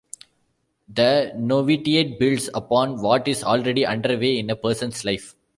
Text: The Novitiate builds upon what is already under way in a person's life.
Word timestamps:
The 0.91 1.31
Novitiate 1.37 2.17
builds 2.17 2.49
upon 2.55 3.03
what 3.03 3.27
is 3.27 3.43
already 3.43 3.85
under 3.85 4.17
way 4.17 4.39
in 4.39 4.49
a 4.49 4.55
person's 4.55 5.05
life. 5.05 5.35